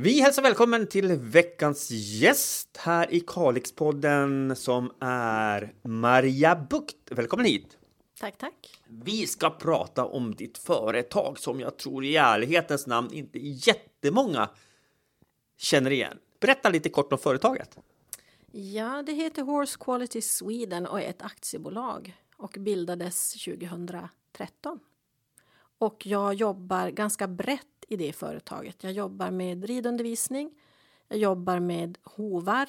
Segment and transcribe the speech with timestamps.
[0.00, 6.96] Vi hälsar välkommen till veckans gäst här i Kalixpodden som är Maria Bukt.
[7.10, 7.78] Välkommen hit!
[8.20, 8.82] Tack, tack.
[8.88, 14.50] Vi ska prata om ditt företag som jag tror i ärlighetens namn inte jättemånga
[15.56, 16.18] känner igen.
[16.40, 17.78] Berätta lite kort om företaget.
[18.52, 24.80] Ja, det heter Horse Quality Sweden och är ett aktiebolag och bildades 2013.
[25.78, 28.76] Och jag jobbar ganska brett i det företaget.
[28.80, 30.50] Jag jobbar med ridundervisning,
[31.08, 32.68] jag jobbar med hovar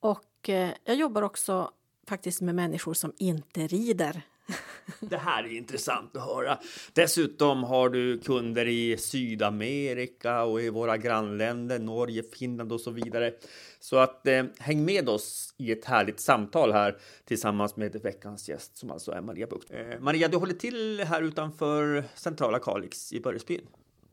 [0.00, 1.70] och eh, jag jobbar också
[2.08, 4.22] faktiskt med människor som inte rider.
[5.00, 6.58] Det här är intressant att höra.
[6.92, 13.32] Dessutom har du kunder i Sydamerika och i våra grannländer, Norge, Finland och så vidare.
[13.80, 18.76] Så att eh, häng med oss i ett härligt samtal här tillsammans med veckans gäst
[18.76, 19.70] som alltså är Maria Bukt.
[19.70, 23.66] Eh, Maria, du håller till här utanför centrala Kalix i Börjesbyn.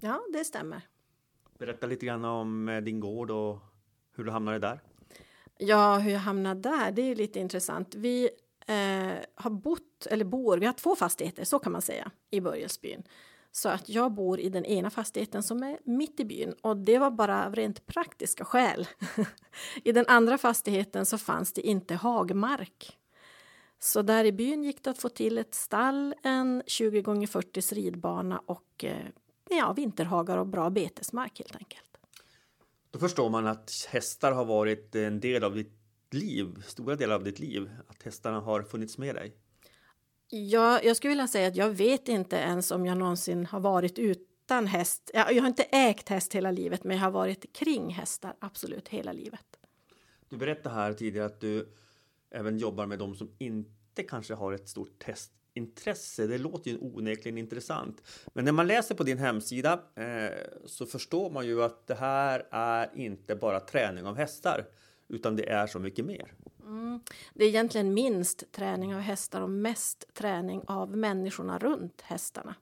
[0.05, 0.81] Ja, det stämmer.
[1.57, 3.59] Berätta lite grann om eh, din gård och
[4.15, 4.79] hur du hamnade där.
[5.57, 7.95] Ja, hur jag hamnade där, det är lite intressant.
[7.95, 8.29] Vi
[8.67, 13.03] eh, har bott, eller bor, vi har två fastigheter, så kan man säga, i Börjesbyn.
[13.51, 16.97] Så att jag bor i den ena fastigheten som är mitt i byn och det
[16.97, 18.87] var bara av rent praktiska skäl.
[19.83, 22.97] I den andra fastigheten så fanns det inte hagmark.
[23.79, 27.75] Så där i byn gick det att få till ett stall, en 20 gånger 40
[27.75, 29.05] ridbana och eh,
[29.49, 31.97] ja, vinterhagar och bra betesmark helt enkelt.
[32.91, 35.73] Då förstår man att hästar har varit en del av ditt
[36.11, 39.35] liv, stora delar av ditt liv, att hästarna har funnits med dig.
[40.29, 43.99] Ja, jag skulle vilja säga att jag vet inte ens om jag någonsin har varit
[43.99, 45.11] utan häst.
[45.13, 49.11] Jag har inte ägt häst hela livet, men jag har varit kring hästar absolut hela
[49.11, 49.45] livet.
[50.29, 51.73] Du berättade här tidigare att du
[52.31, 55.03] även jobbar med de som inte kanske har ett stort
[55.55, 56.27] hästintresse.
[56.27, 58.01] Det låter ju onekligen intressant.
[58.33, 60.31] Men när man läser på din hemsida eh,
[60.65, 64.65] så förstår man ju att det här är inte bara träning av hästar,
[65.07, 66.33] utan det är så mycket mer.
[66.61, 66.99] Mm.
[67.33, 72.55] Det är egentligen minst träning av hästar och mest träning av människorna runt hästarna.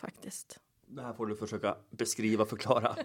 [0.00, 0.60] Faktiskt.
[0.88, 2.96] Det här får du försöka beskriva och förklara.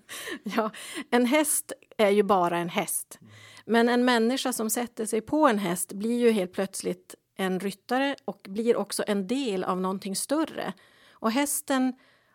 [0.42, 0.70] ja,
[1.10, 3.18] en häst är ju bara en häst.
[3.66, 8.16] Men en människa som sätter sig på en häst blir ju helt plötsligt en ryttare
[8.24, 10.72] och blir också en del av någonting större.
[11.12, 11.92] Och hästen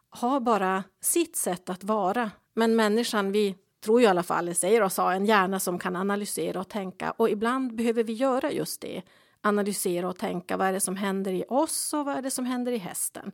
[0.09, 2.31] har bara sitt sätt att vara.
[2.53, 5.95] Men människan, vi tror ju i alla fall, säger oss ha en hjärna som kan
[5.95, 7.11] analysera och tänka.
[7.11, 9.01] Och ibland behöver vi göra just det.
[9.41, 10.57] Analysera och tänka.
[10.57, 13.31] Vad är det som händer i oss och vad är det som händer i hästen?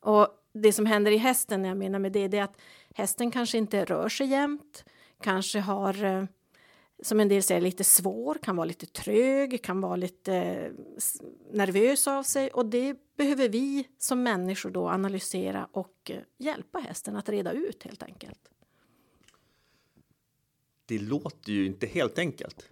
[0.00, 2.60] Och det som händer i hästen, jag menar med det, det är att
[2.94, 4.84] hästen kanske inte rör sig jämt,
[5.22, 6.24] kanske har eh,
[7.02, 10.72] som en del säger lite svår, kan vara lite trög, kan vara lite eh,
[11.52, 17.16] nervös av sig och det behöver vi som människor då analysera och eh, hjälpa hästen
[17.16, 18.50] att reda ut helt enkelt
[20.90, 22.68] det låter ju inte helt enkelt.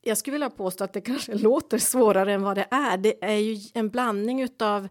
[0.00, 2.98] Jag skulle vilja påstå att det kanske låter svårare än vad det är.
[2.98, 4.88] Det är ju en blandning av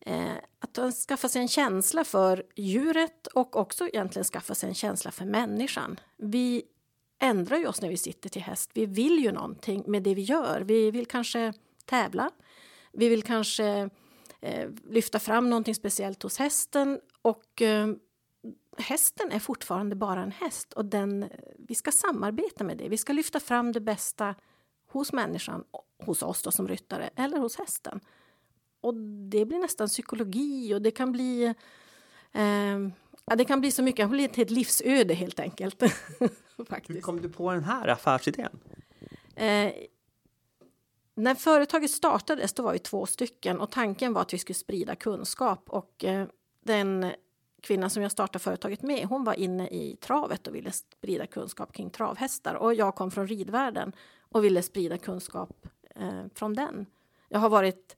[0.00, 5.10] eh, att skaffa sig en känsla för djuret och också egentligen skaffa sig en känsla
[5.10, 6.00] för människan.
[6.16, 6.62] Vi
[7.18, 8.70] ändrar ju oss när vi sitter till häst.
[8.74, 10.60] Vi vill ju någonting med det vi gör.
[10.60, 11.52] Vi vill kanske
[11.84, 12.30] tävla.
[12.92, 13.90] Vi vill kanske
[14.40, 17.88] eh, lyfta fram någonting speciellt hos hästen och eh,
[18.78, 21.28] hästen är fortfarande bara en häst och den,
[21.58, 22.88] vi ska samarbeta med det.
[22.88, 24.34] Vi ska lyfta fram det bästa
[24.86, 25.64] hos människan,
[26.04, 28.00] hos oss då som ryttare, eller hos hästen.
[28.80, 28.94] Och
[29.30, 31.54] det blir nästan psykologi och det kan bli
[32.32, 32.78] eh,
[33.30, 35.82] ja, det kan bli så mycket, det blir ett livsöde helt enkelt.
[36.68, 36.96] Faktiskt.
[36.96, 38.58] Hur kom du på den här affärsidén?
[39.34, 39.72] Eh,
[41.14, 44.96] när företaget startades då var vi två stycken och tanken var att vi skulle sprida
[44.96, 46.26] kunskap och eh,
[46.64, 47.12] den
[47.62, 51.72] kvinnan som jag startade företaget med, hon var inne i travet och ville sprida kunskap
[51.72, 52.54] kring travhästar.
[52.54, 56.86] Och jag kom från ridvärlden och ville sprida kunskap eh, från den.
[57.28, 57.96] Jag har varit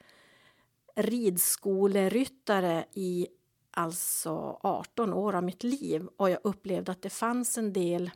[0.96, 3.28] ridskoleryttare i
[3.70, 8.10] alltså 18 år av mitt liv och jag upplevde att det fanns en del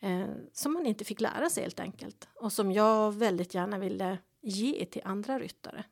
[0.00, 4.18] eh, som man inte fick lära sig helt enkelt och som jag väldigt gärna ville
[4.40, 5.84] ge till andra ryttare.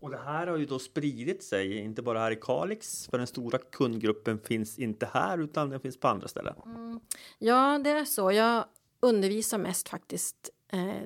[0.00, 3.26] Och det här har ju då spridit sig, inte bara här i Kalix, för den
[3.26, 6.54] stora kundgruppen finns inte här utan den finns på andra ställen.
[6.66, 7.00] Mm.
[7.38, 8.32] Ja, det är så.
[8.32, 8.64] Jag
[9.00, 11.02] undervisar mest faktiskt eh,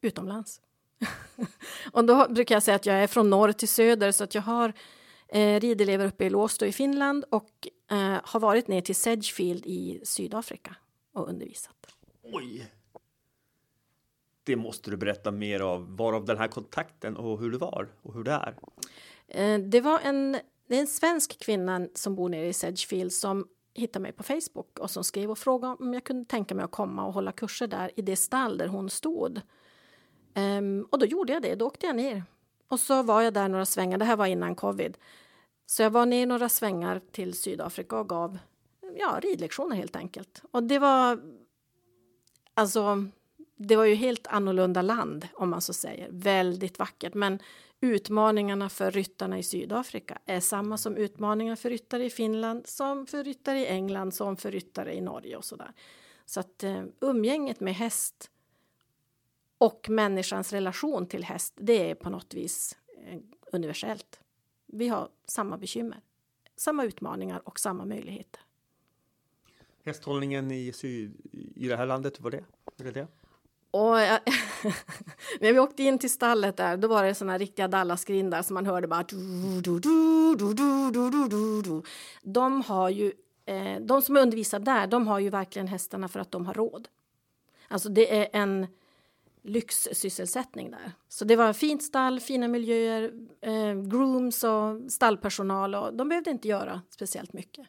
[0.00, 0.60] utomlands.
[1.92, 4.42] och då brukar jag säga att jag är från norr till söder så att jag
[4.42, 4.72] har
[5.32, 10.00] eh, ridelever uppe i Låstå i Finland och eh, har varit ner till Sedgefield i
[10.04, 10.76] Sydafrika
[11.12, 11.76] och undervisat.
[12.22, 12.70] Oj!
[14.50, 18.14] det måste du berätta mer av, varav den här kontakten och hur det var och
[18.14, 18.56] hur det är.
[19.28, 20.36] Eh, det var en
[20.66, 24.78] Det är en svensk kvinna som bor nere i Sedgefield som hittade mig på Facebook
[24.78, 27.66] och som skrev och frågade om jag kunde tänka mig att komma och hålla kurser
[27.66, 29.40] där i det stall där hon stod.
[30.34, 32.24] Um, och då gjorde jag det, då åkte jag ner.
[32.70, 34.98] Och så var jag där några svängar, det här var innan covid.
[35.66, 38.38] Så jag var ner några svängar till Sydafrika och gav
[38.98, 40.42] ja, ridlektioner helt enkelt.
[40.50, 41.20] Och det var
[42.54, 43.04] alltså
[43.56, 46.08] det var ju helt annorlunda land om man så säger.
[46.10, 47.14] Väldigt vackert.
[47.14, 47.38] Men
[47.80, 53.24] utmaningarna för ryttarna i Sydafrika är samma som utmaningar för ryttare i Finland, som för
[53.24, 55.72] ryttare i England, som för ryttare i Norge och så där.
[56.26, 58.30] Så att eh, umgänget med häst
[59.60, 62.76] och människans relation till häst, det är på något vis
[63.06, 63.18] eh,
[63.52, 64.20] universellt.
[64.66, 66.00] Vi har samma bekymmer,
[66.56, 68.40] samma utmaningar och samma möjligheter.
[69.84, 71.20] Hästhållningen i, syd,
[71.56, 72.44] i det här landet, var det?
[72.78, 73.06] Är det, det?
[73.70, 74.20] Och jag,
[75.40, 78.66] när vi åkte in till stallet där, då var det såna riktiga Dallasgrindar som man
[78.66, 79.04] hörde bara...
[82.22, 83.12] De har ju,
[83.44, 86.88] eh, de som undervisar där, de har ju verkligen hästarna för att de har råd.
[87.68, 88.66] Alltså det är en
[89.42, 90.92] lyxsysselsättning där.
[91.08, 96.48] Så det var fint stall, fina miljöer, eh, grooms och stallpersonal och de behövde inte
[96.48, 97.66] göra speciellt mycket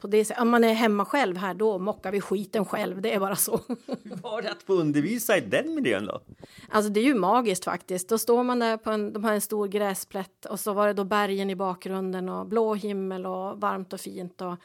[0.00, 0.42] på det sättet.
[0.42, 3.02] Om man är hemma själv här, då mockar vi skiten själv.
[3.02, 3.60] Det är bara så.
[3.86, 6.20] Hur var det att få undervisa i den miljön då?
[6.68, 8.08] Alltså det är ju magiskt faktiskt.
[8.08, 10.92] Då står man där på en, de har en stor gräsplätt och så var det
[10.92, 14.56] då bergen i bakgrunden och blå himmel och varmt och fint och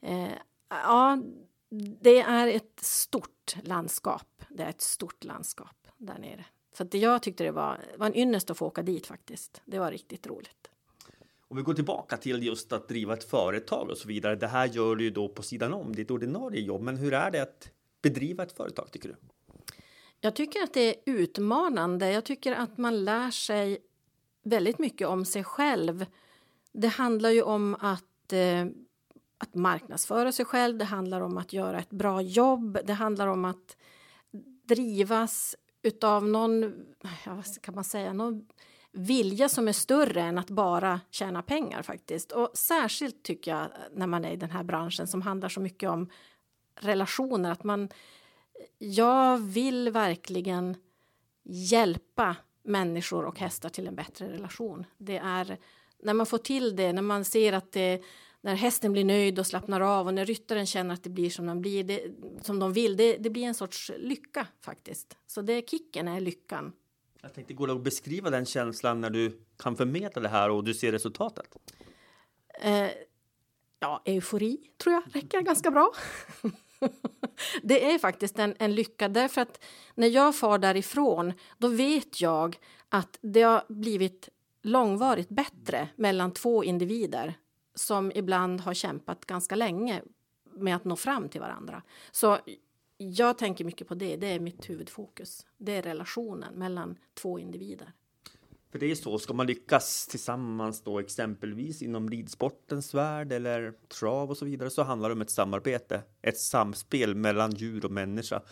[0.00, 0.32] eh,
[0.68, 1.18] ja,
[2.00, 4.42] det är ett stort landskap.
[4.48, 6.44] Det är ett stort landskap där nere.
[6.76, 9.62] Så att jag tyckte det var, var en ynnest att få åka dit faktiskt.
[9.64, 10.70] Det var riktigt roligt.
[11.48, 14.36] Om vi går tillbaka till just att driva ett företag och så vidare.
[14.36, 16.82] Det här gör du ju då på sidan om ditt ordinarie jobb.
[16.82, 17.70] Men hur är det att
[18.02, 19.16] bedriva ett företag tycker du?
[20.20, 22.10] Jag tycker att det är utmanande.
[22.10, 23.78] Jag tycker att man lär sig
[24.42, 26.06] väldigt mycket om sig själv.
[26.72, 28.66] Det handlar ju om att, eh,
[29.42, 30.78] att marknadsföra sig själv.
[30.78, 32.78] Det handlar om att göra ett bra jobb.
[32.84, 33.76] Det handlar om att
[34.68, 36.74] drivas utav någon,
[37.24, 38.48] ja, vad kan man säga, någon
[38.92, 42.32] vilja som är större än att bara tjäna pengar faktiskt.
[42.32, 45.90] Och särskilt tycker jag när man är i den här branschen som handlar så mycket
[45.90, 46.10] om
[46.80, 47.88] relationer att man
[48.78, 50.76] jag vill verkligen
[51.42, 54.86] hjälpa människor och hästar till en bättre relation.
[54.98, 55.58] Det är
[56.02, 58.02] när man får till det, när man ser att det
[58.44, 61.46] när hästen blir nöjd och slappnar av och när ryttaren känner att det blir som
[61.46, 62.02] de, blir, det,
[62.42, 65.16] som de vill, det, det blir en sorts lycka faktiskt.
[65.26, 66.72] Så det kicken är lyckan
[67.22, 70.64] jag tänkte, går det att beskriva den känslan när du kan förmedla det här och
[70.64, 71.56] du ser resultatet?
[72.60, 72.88] Eh,
[73.78, 75.92] ja, eufori tror jag räcker ganska bra.
[77.62, 79.64] det är faktiskt en, en lycka därför att
[79.94, 84.28] när jag far därifrån då vet jag att det har blivit
[84.62, 87.34] långvarigt bättre mellan två individer
[87.74, 90.02] som ibland har kämpat ganska länge
[90.54, 91.82] med att nå fram till varandra.
[92.12, 92.38] Så
[92.96, 94.16] jag tänker mycket på det.
[94.16, 95.46] Det är mitt huvudfokus.
[95.58, 97.92] Det är relationen mellan två individer.
[98.72, 104.30] För det är så, ska man lyckas tillsammans då exempelvis inom ridsportens värld eller trav
[104.30, 108.42] och så vidare så handlar det om ett samarbete, ett samspel mellan djur och människa.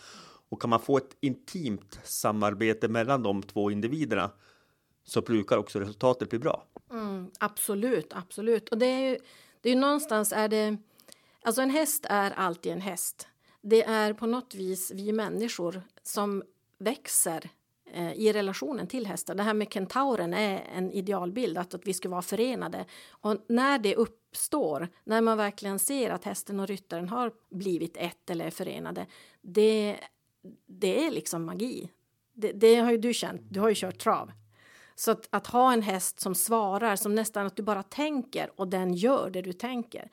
[0.49, 4.31] Och kan man få ett intimt samarbete mellan de två individerna
[5.03, 6.63] så brukar också resultatet bli bra.
[6.91, 8.69] Mm, absolut, absolut.
[8.69, 9.17] Och det är ju,
[9.61, 10.77] det är ju någonstans är det,
[11.43, 13.27] alltså en häst är alltid en häst
[13.61, 16.43] det är på något vis vi människor som
[16.77, 17.49] växer
[17.93, 19.35] eh, i relationen till hästar.
[19.35, 22.85] Det här med kentauren är en idealbild, att, att vi ska vara förenade.
[23.09, 28.29] Och när det uppstår, när man verkligen ser att hästen och ryttaren har blivit ett
[28.29, 29.05] eller är förenade,
[29.41, 29.99] det,
[30.65, 31.89] det är liksom magi.
[32.33, 34.31] Det, det har ju du känt, du har ju kört trav.
[35.01, 38.67] Så att, att, ha en häst som svarar, som nästan att du bara tänker och
[38.67, 40.11] den gör det du tänker.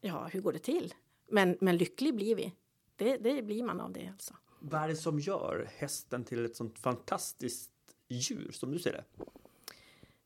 [0.00, 0.94] Ja, hur går det till?
[1.30, 2.52] Men, men lycklig blir vi
[2.96, 4.08] det, det blir man av det.
[4.12, 4.34] Alltså.
[4.58, 7.70] Vad är det som gör hästen till ett sånt fantastiskt
[8.08, 9.04] djur som du ser det?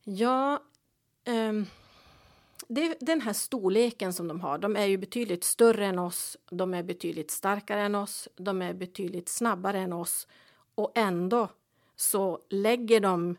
[0.04, 0.62] Ja,
[1.26, 1.66] um,
[2.68, 6.75] det, den här storleken som de har, de är ju betydligt större än oss, de
[6.75, 10.26] är betydligt starkare än oss, de är betydligt snabbare än oss
[10.75, 11.49] och ändå
[11.97, 13.37] så lägger de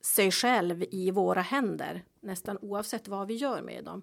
[0.00, 4.02] sig själv i våra händer nästan oavsett vad vi gör med dem.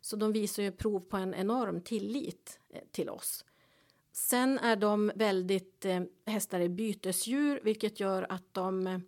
[0.00, 3.44] Så de visar ju prov på en enorm tillit eh, till oss.
[4.12, 8.98] Sen är de väldigt, eh, hästar är bytesdjur vilket gör att de eh,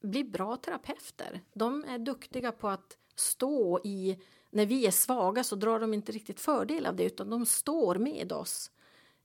[0.00, 1.40] blir bra terapeuter.
[1.52, 4.18] De är duktiga på att stå i,
[4.50, 7.94] när vi är svaga så drar de inte riktigt fördel av det utan de står
[7.94, 8.70] med oss.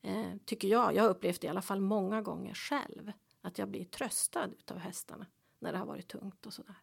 [0.02, 3.12] Eh, tycker jag, jag har upplevt det i alla fall många gånger själv.
[3.42, 5.26] Att jag blir tröstad av hästarna
[5.60, 6.76] när det har varit tungt och sådär.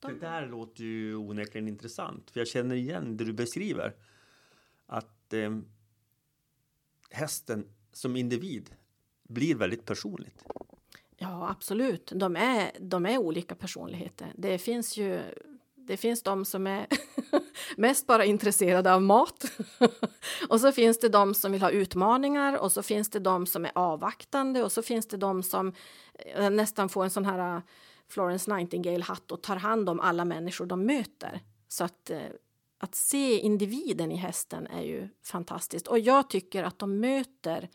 [0.00, 3.94] Det där låter ju onekligen intressant, för jag känner igen det du beskriver.
[4.86, 5.58] Att eh,
[7.10, 8.70] hästen som individ
[9.22, 10.44] blir väldigt personligt.
[11.16, 12.12] Ja, absolut.
[12.14, 14.32] De är, de är olika personligheter.
[14.36, 15.22] Det finns ju
[15.90, 16.86] det finns de som är
[17.76, 19.44] mest bara intresserade av mat.
[20.48, 23.64] och så finns det de som vill ha utmaningar och så finns det de som
[23.64, 25.72] är avvaktande och så finns det de som
[26.14, 27.62] eh, nästan får en sån här
[28.10, 31.40] Florence Nightingale-hatt och tar hand om alla människor de möter.
[31.68, 32.20] Så att, eh,
[32.78, 35.86] att se individen i hästen är ju fantastiskt.
[35.86, 37.68] Och jag tycker att de möter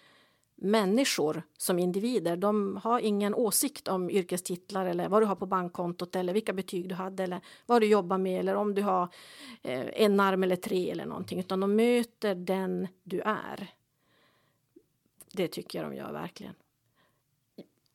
[0.56, 2.38] människor som individer.
[2.38, 6.90] De har ingen åsikt om yrkestitlar eller vad du har på bankkontot eller vilka betyg
[6.90, 9.10] du hade eller vad du jobbar med eller om du har
[9.62, 13.74] eh, en arm eller tre eller någonting utan de möter den du är.
[15.32, 16.54] Det tycker jag de gör verkligen.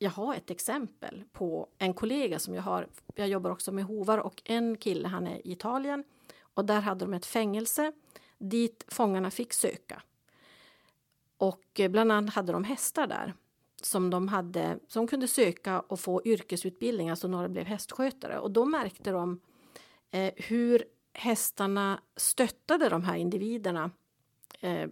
[0.03, 2.87] Jag har ett exempel på en kollega som jag har.
[3.15, 6.05] Jag jobbar också med hovar och en kille, han är i Italien
[6.41, 7.93] och där hade de ett fängelse
[8.39, 10.03] dit fångarna fick söka.
[11.37, 13.35] Och eh, bland annat hade de hästar där
[13.83, 18.39] som de hade, som kunde söka och få yrkesutbildning, alltså några blev hästskötare.
[18.39, 19.41] Och då märkte de
[20.11, 23.91] eh, hur hästarna stöttade de här individerna
[24.61, 24.89] eh,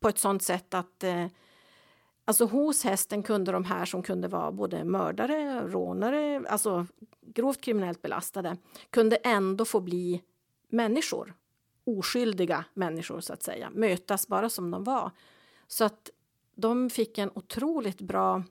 [0.00, 1.26] på ett sånt sätt att eh,
[2.24, 6.86] Alltså hos hästen kunde de här som kunde vara både mördare, rånare, alltså
[7.20, 8.56] grovt kriminellt belastade,
[8.90, 10.22] kunde ändå få bli
[10.68, 11.34] människor.
[11.84, 15.10] Oskyldiga människor så att säga, mötas bara som de var.
[15.66, 16.10] Så att
[16.54, 18.42] de fick en otroligt bra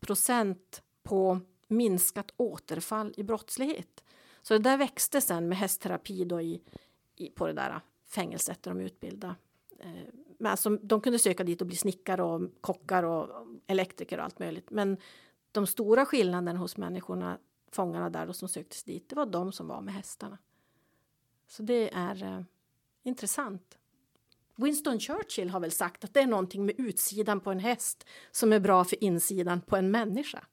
[0.00, 4.04] procent på minskat återfall i brottslighet.
[4.42, 6.60] Så det där växte sen med hästterapi då i,
[7.16, 9.34] i, på det där fängelset där de utbildade.
[9.78, 9.90] Eh,
[10.38, 13.28] men alltså, de kunde söka dit och bli snickare och kockar och
[13.66, 14.70] elektriker och allt möjligt.
[14.70, 14.96] Men
[15.52, 17.38] de stora skillnaderna hos människorna,
[17.72, 20.38] fångarna där då, som söktes dit, det var de som var med hästarna.
[21.48, 22.40] Så det är eh,
[23.02, 23.78] intressant.
[24.56, 28.52] Winston Churchill har väl sagt att det är någonting med utsidan på en häst som
[28.52, 30.44] är bra för insidan på en människa.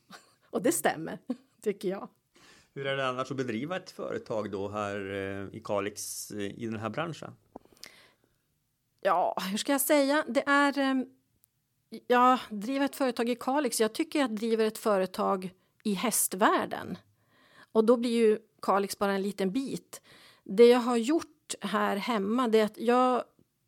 [0.50, 1.18] Och det stämmer,
[1.62, 2.08] tycker jag.
[2.74, 6.66] Hur är det annars att bedriva ett företag då här eh, i Kalix eh, i
[6.66, 7.32] den här branschen?
[9.00, 10.24] Ja, hur ska jag säga?
[10.28, 10.78] Det är...
[10.78, 11.06] Ehm,
[12.06, 13.80] jag driver ett företag i Kalix.
[13.80, 15.50] Jag tycker jag driver ett företag
[15.84, 16.98] i hästvärlden.
[17.72, 20.00] Och då blir ju Kalix bara en liten bit.
[20.44, 23.24] Det jag har gjort här hemma det är att jag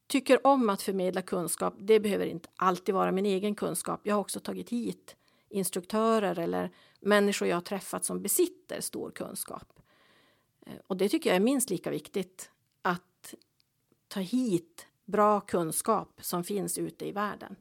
[0.06, 1.74] tycker om att förmedla kunskap.
[1.78, 4.00] Det behöver inte alltid vara min egen kunskap.
[4.02, 5.16] Jag har också tagit hit
[5.48, 6.70] instruktörer eller
[7.00, 9.80] människor jag har träffat som besitter stor kunskap.
[10.66, 12.50] Eh, och det tycker jag är minst lika viktigt.
[12.82, 13.34] Att
[14.08, 17.56] ta hit bra kunskap som finns ute i världen.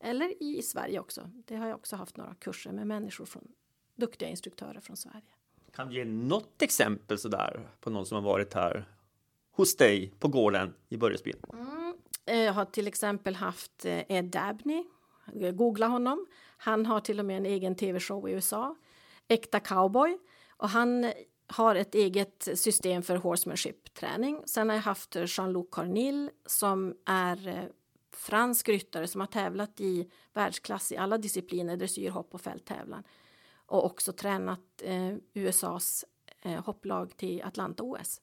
[0.00, 1.30] Eller i Sverige också.
[1.46, 3.48] Det har jag också haft några kurser med människor från
[3.96, 5.22] duktiga instruktörer från Sverige.
[5.72, 8.84] Kan du ge något exempel sådär på någon som har varit här
[9.52, 11.32] hos dig på gården i Börjesby?
[11.52, 11.94] Mm.
[12.24, 14.84] Jag eh, har till exempel haft eh, Ed Dabney,
[15.52, 16.26] googla honom.
[16.56, 18.76] Han har till och med en egen tv-show i USA,
[19.28, 20.18] Äkta cowboy.
[20.50, 21.12] Och han
[21.48, 24.42] har ett eget system för horsemanship-träning.
[24.46, 27.64] Sen har jag haft Jean-Luc Cornil som är eh,
[28.12, 33.02] fransk ryttare som har tävlat i världsklass i alla discipliner, dressyr, hopp och fälttävlan.
[33.66, 36.04] Och också tränat eh, USAs
[36.42, 38.20] eh, hopplag till Atlanta-OS.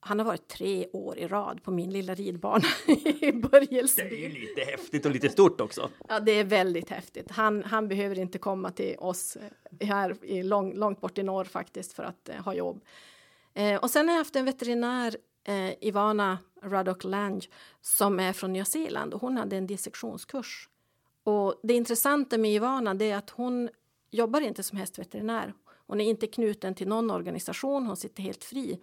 [0.00, 2.64] Han har varit tre år i rad på min lilla ridbana
[3.20, 4.02] i Börjelsby.
[4.02, 5.90] Det är ju lite häftigt och lite stort också.
[6.08, 7.30] Ja, det är väldigt häftigt.
[7.30, 9.36] Han, han behöver inte komma till oss
[9.80, 12.84] här i lång, långt bort i norr faktiskt för att eh, ha jobb.
[13.54, 17.46] Eh, och sen har jag haft en veterinär, eh, Ivana Ruddock Lange,
[17.80, 20.68] som är från Nya Zeeland och hon hade en dissektionskurs.
[21.24, 23.68] Och det intressanta med Ivana är att hon
[24.10, 25.54] jobbar inte som hästveterinär.
[25.86, 28.78] Hon är inte knuten till någon organisation, hon sitter helt fri.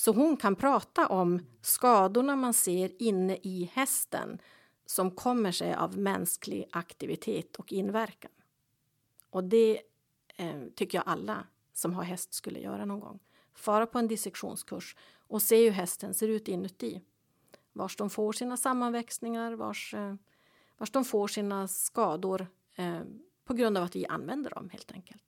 [0.00, 4.38] Så hon kan prata om skadorna man ser inne i hästen
[4.86, 8.30] som kommer sig av mänsklig aktivitet och inverkan.
[9.30, 9.80] Och det
[10.36, 13.18] eh, tycker jag alla som har häst skulle göra någon gång.
[13.54, 17.00] Fara på en dissektionskurs och se hur hästen ser ut inuti.
[17.72, 20.14] Vars de får sina sammanväxningar, vars, eh,
[20.78, 23.00] vars de får sina skador eh,
[23.44, 25.27] på grund av att vi använder dem helt enkelt.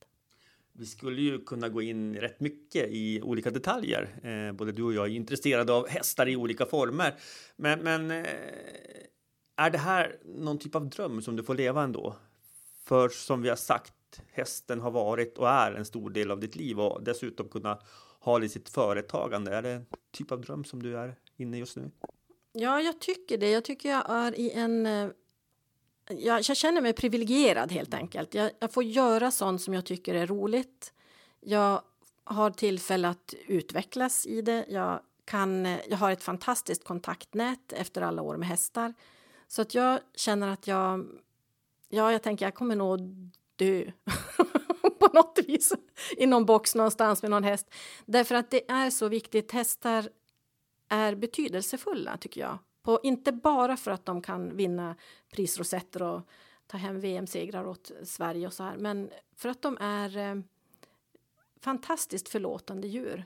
[0.81, 4.21] Vi skulle ju kunna gå in rätt mycket i olika detaljer.
[4.23, 7.15] Eh, både du och jag är intresserade av hästar i olika former.
[7.57, 8.27] Men, men eh,
[9.57, 12.17] är det här någon typ av dröm som du får leva ändå?
[12.85, 16.57] För som vi har sagt, hästen har varit och är en stor del av ditt
[16.57, 17.79] liv och dessutom kunna
[18.21, 19.57] ha det i sitt företagande.
[19.57, 21.91] Är det en typ av dröm som du är inne i just nu?
[22.53, 23.51] Ja, jag tycker det.
[23.51, 25.09] Jag tycker jag är i en eh,
[26.19, 28.35] jag, jag, känner mig privilegierad helt enkelt.
[28.35, 30.93] Jag, jag, får göra sånt som jag tycker är roligt.
[31.41, 31.83] Jag
[32.25, 34.65] har tillfälle att utvecklas i det.
[34.69, 38.95] Jag, kan, jag har ett fantastiskt kontaktnät efter alla år med hästar.
[39.49, 41.07] Så att jag känner att jag...
[41.89, 43.01] Ja, jag tänker jag kommer nog
[43.57, 43.85] dö
[45.01, 45.73] på något vis
[46.17, 47.71] i någon box någonstans med någon häst.
[48.07, 49.53] Därför att det är så viktigt.
[49.53, 50.09] Hästar
[50.89, 52.59] är betydelsefulla, tycker jag.
[52.83, 54.97] På, inte bara för att de kan vinna
[55.33, 56.21] prisrosetter och
[56.67, 60.43] ta hem VM-segrar åt Sverige och så här, men för att de är eh,
[61.61, 63.25] fantastiskt förlåtande djur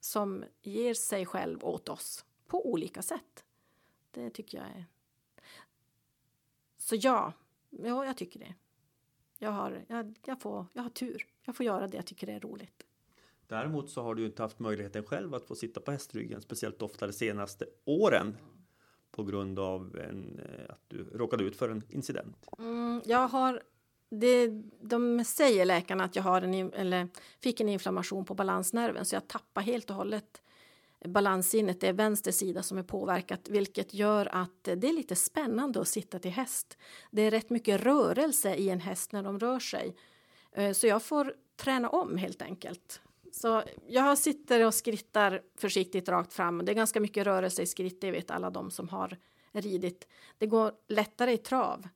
[0.00, 3.44] som ger sig själv åt oss på olika sätt.
[4.10, 4.84] Det tycker jag är...
[6.76, 7.32] Så ja,
[7.70, 8.54] ja jag tycker det.
[9.38, 11.26] Jag har, jag, jag, får, jag har tur.
[11.42, 12.86] Jag får göra det jag tycker det är roligt.
[13.46, 17.06] Däremot så har du inte haft möjligheten själv att få sitta på hästryggen speciellt ofta
[17.06, 18.36] de senaste åren
[19.10, 22.46] på grund av en, eh, att du råkade ut för en incident.
[22.58, 23.62] Mm, jag har
[24.10, 24.48] det,
[24.80, 27.08] de säger läkarna att jag har en, eller
[27.40, 30.42] fick en inflammation på balansnerven så jag tappar helt och hållet
[31.04, 31.80] balanssinnet.
[31.80, 35.88] Det är vänster sida som är påverkat vilket gör att det är lite spännande att
[35.88, 36.78] sitta till häst.
[37.10, 39.96] Det är rätt mycket rörelse i en häst när de rör sig.
[40.52, 43.00] Eh, så jag får träna om helt enkelt.
[43.32, 46.64] Så jag sitter och skrittar försiktigt rakt fram.
[46.64, 49.16] Det är ganska mycket rörelse i skritt, det vet alla de som har
[49.52, 50.08] ridit.
[50.38, 51.88] Det går lättare i trav.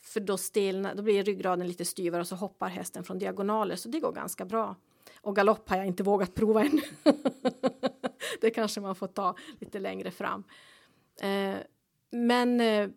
[0.00, 3.88] För då, stelnar, då blir ryggraden lite styvare och så hoppar hästen från diagonaler så
[3.88, 4.76] det går ganska bra.
[5.20, 6.80] Och galopp har jag inte vågat prova än.
[8.40, 10.44] det kanske man får ta lite längre fram.
[11.20, 11.56] Eh,
[12.10, 12.88] men eh,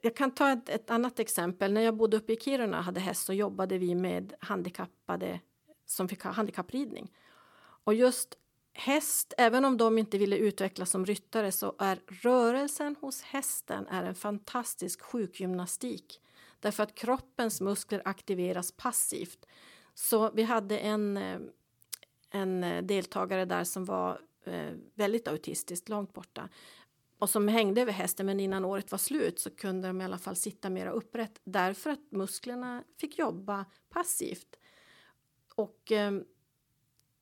[0.00, 1.72] jag kan ta ett, ett, annat exempel.
[1.72, 5.40] När jag bodde uppe i Kiruna och hade häst så jobbade vi med handikappade
[5.90, 7.12] som fick ha handikappridning.
[7.84, 8.34] Och just
[8.72, 14.04] häst, även om de inte ville utvecklas som ryttare så är rörelsen hos hästen är
[14.04, 16.20] en fantastisk sjukgymnastik.
[16.60, 19.46] Därför att kroppens muskler aktiveras passivt.
[19.94, 21.40] Så vi hade en, eh,
[22.30, 26.48] en eh, deltagare där som var eh, väldigt autistisk, långt borta
[27.20, 30.18] och som hängde över hästen men innan året var slut så kunde de i alla
[30.18, 34.56] fall sitta mer upprätt därför att musklerna fick jobba passivt.
[35.60, 36.24] Och ehm,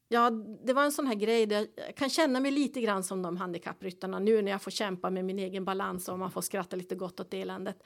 [0.09, 0.31] ja,
[0.65, 3.37] det var en sån här grej där jag kan känna mig lite grann som de
[3.37, 6.95] handikappryttarna nu när jag får kämpa med min egen balans och man får skratta lite
[6.95, 7.83] gott åt eländet.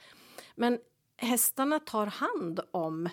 [0.55, 0.79] Men
[1.17, 3.09] hästarna tar hand om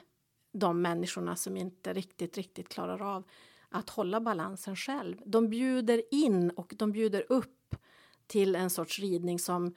[0.52, 3.24] de människorna som inte riktigt, riktigt klarar av
[3.68, 5.16] att hålla balansen själv.
[5.24, 7.74] De bjuder in och de bjuder upp
[8.26, 9.74] till en sorts ridning som,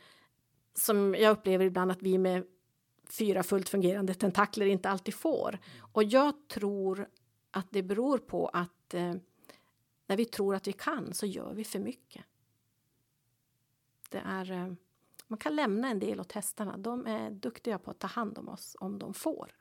[0.73, 2.43] som jag upplever ibland att vi med
[3.09, 5.59] fyra fullt fungerande tentakler inte alltid får.
[5.93, 7.07] Och jag tror
[7.53, 9.15] att det beror på att eh,
[10.07, 12.25] när vi tror att vi kan så gör vi för mycket.
[14.09, 14.73] Det är, eh,
[15.27, 16.77] man kan lämna en del åt hästarna.
[16.77, 19.55] De är duktiga på att ta hand om oss om de får.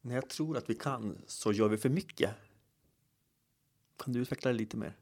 [0.00, 2.34] När jag tror att vi kan så gör vi för mycket.
[3.96, 4.96] Kan du utveckla det lite mer?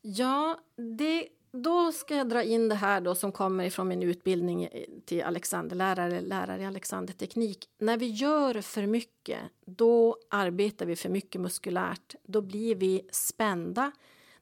[0.00, 4.68] Ja, det då ska jag dra in det här då som kommer ifrån min utbildning
[5.04, 7.68] till Alexanderlärare, lärare i Alexanderteknik.
[7.78, 12.14] När vi gör för mycket, då arbetar vi för mycket muskulärt.
[12.22, 13.92] Då blir vi spända.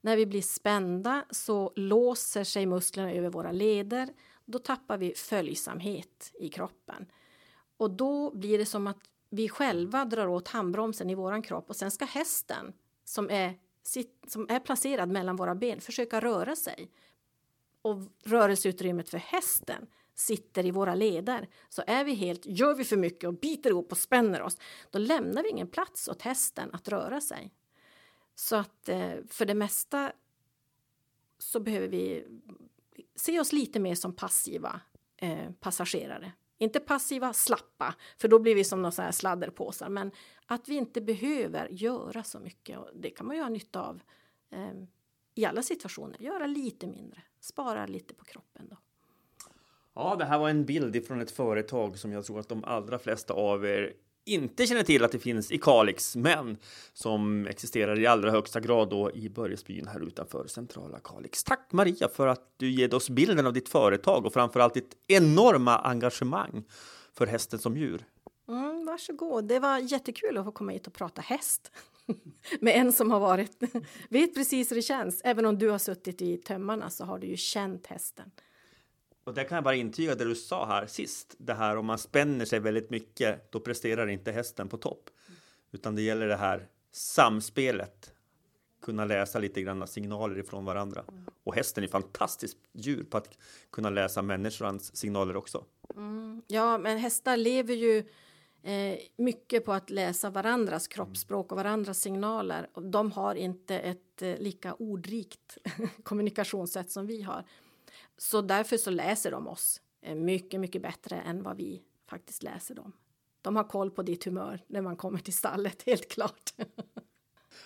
[0.01, 4.09] När vi blir spända så låser sig musklerna över våra leder.
[4.45, 7.07] Då tappar vi följsamhet i kroppen.
[7.77, 8.99] Och då blir det som att
[9.31, 12.73] vi själva drar åt handbromsen i våran kropp och sen ska hästen
[13.05, 13.55] som är
[14.27, 16.91] som är placerad mellan våra ben försöka röra sig.
[17.83, 21.49] Och rörelseutrymmet för hästen sitter i våra leder.
[21.69, 24.57] Så är vi helt, gör vi för mycket och biter ihop och spänner oss,
[24.91, 27.53] då lämnar vi ingen plats åt hästen att röra sig.
[28.35, 30.13] Så att eh, för det mesta
[31.39, 32.27] så behöver vi
[33.17, 34.81] se oss lite mer som passiva
[35.17, 36.33] eh, passagerare.
[36.59, 39.89] Inte passiva, slappa, för då blir vi som några sladderpåsar.
[39.89, 40.11] Men
[40.51, 42.79] att vi inte behöver göra så mycket.
[42.79, 44.01] Och det kan man ju ha nytta av
[44.51, 44.73] eh,
[45.35, 46.23] i alla situationer.
[46.23, 48.69] Göra lite mindre, spara lite på kroppen.
[48.71, 48.77] då.
[49.95, 52.99] Ja, det här var en bild från ett företag som jag tror att de allra
[52.99, 53.93] flesta av er
[54.25, 56.57] inte känner till att det finns i Kalix, men
[56.93, 61.45] som existerar i allra högsta grad då i Börjesbyn här utanför centrala Kalix.
[61.45, 64.97] Tack Maria för att du ger oss bilden av ditt företag och framför allt ditt
[65.07, 66.65] enorma engagemang
[67.15, 68.05] för hästen som djur.
[68.89, 69.49] Varsågod.
[69.49, 71.73] Det var jättekul att få komma hit och prata häst
[72.61, 73.63] med en som har varit,
[74.09, 75.21] vet precis hur det känns.
[75.25, 78.31] Även om du har suttit i tömmarna så har du ju känt hästen.
[79.25, 81.35] Och det kan jag bara intyga det du sa här sist.
[81.39, 85.11] Det här om man spänner sig väldigt mycket, då presterar inte hästen på topp.
[85.71, 88.13] Utan det gäller det här samspelet.
[88.83, 91.05] Kunna läsa lite grann signaler ifrån varandra.
[91.45, 93.39] Och hästen är fantastiskt djur på att
[93.73, 95.65] kunna läsa människans signaler också.
[95.97, 96.43] Mm.
[96.47, 98.05] Ja, men hästar lever ju
[98.63, 102.69] eh, mycket på att läsa varandras kroppsspråk och varandras signaler.
[102.73, 105.59] Och de har inte ett eh, lika ordrikt
[106.03, 107.45] kommunikationssätt som vi har.
[108.17, 112.75] Så därför så läser de oss eh, mycket, mycket bättre än vad vi faktiskt läser
[112.75, 112.93] dem.
[113.43, 116.55] De har koll på ditt humör när man kommer till stallet, helt klart.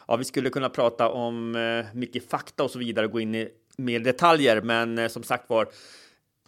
[0.08, 3.48] Ja, vi skulle kunna prata om eh, mycket fakta och så vidare, gå in i
[3.76, 5.68] mer detaljer, men eh, som sagt var,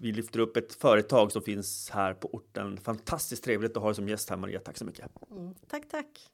[0.00, 2.76] vi lyfter upp ett företag som finns här på orten.
[2.76, 4.60] Fantastiskt trevligt att ha dig som gäst här, Maria.
[4.60, 5.10] Tack så mycket.
[5.30, 6.30] Mm, tack, tack.